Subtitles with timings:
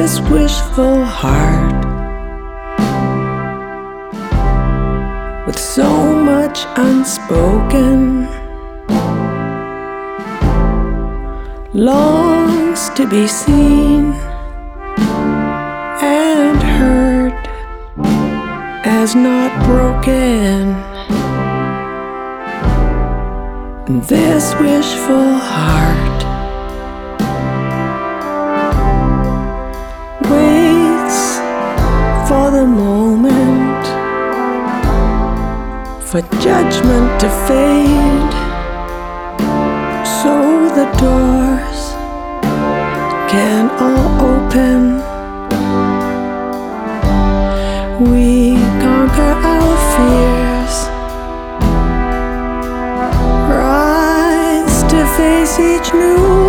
[0.00, 1.84] this wishful heart
[5.44, 8.28] with so much unspoken
[11.74, 14.12] longs to be seen
[16.00, 17.34] and heard
[18.86, 20.76] as not broken.
[24.06, 26.07] This wishful heart
[32.38, 33.84] for the moment.
[36.08, 38.34] For judgment to fade.
[40.20, 40.34] So
[40.78, 41.80] the doors
[43.32, 44.82] can all open.
[48.12, 50.76] We conquer our fears,
[53.62, 56.47] rise to face each new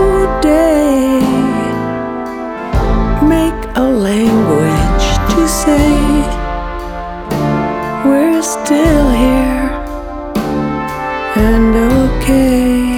[8.50, 9.70] still here
[11.38, 12.98] and okay.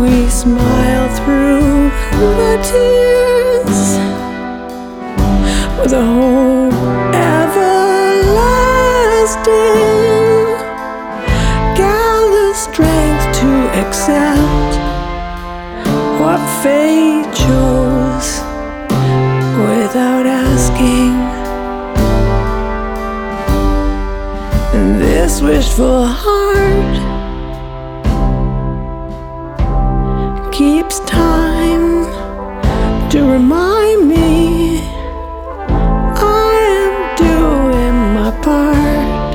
[0.00, 1.90] We smile through
[2.38, 3.80] the tears
[5.76, 6.78] with a hope
[7.34, 7.82] everlasting.
[11.82, 13.50] Gather strength to
[13.82, 14.72] accept
[16.20, 17.81] what fate chose
[25.22, 26.94] this wishful heart.
[30.52, 32.06] Keeps time
[33.08, 34.80] to remind me
[36.42, 36.94] I am
[37.26, 39.34] doing my part,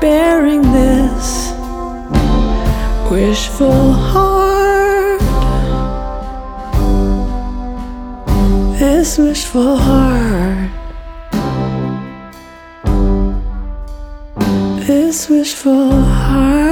[0.00, 1.52] bearing this
[3.10, 5.20] wishful heart,
[8.78, 10.70] this wishful heart,
[15.26, 16.67] wishful heart.